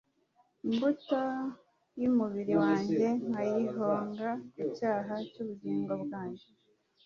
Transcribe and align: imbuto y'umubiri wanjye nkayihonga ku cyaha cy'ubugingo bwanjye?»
imbuto 0.67 1.19
y'umubiri 2.01 2.53
wanjye 2.63 3.07
nkayihonga 3.27 4.29
ku 4.57 4.65
cyaha 4.77 5.13
cy'ubugingo 5.31 5.91
bwanjye?» 6.03 6.45